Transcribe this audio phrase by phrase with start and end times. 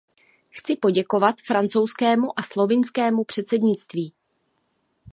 [0.51, 4.13] Chci poděkovat francouzskému a slovinskému předsednictví.